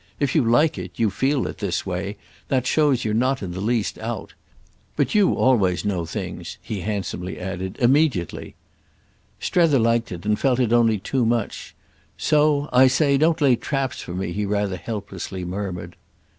[0.19, 2.17] If you like it, you feel it, this way,
[2.47, 4.33] that shows you're not in the least out.
[4.95, 8.55] But you always know things," he handsomely added, "immediately."
[9.39, 11.75] Strether liked it and felt it only too much;
[12.17, 15.95] so "I say, don't lay traps for me!" he rather helplessly murmured.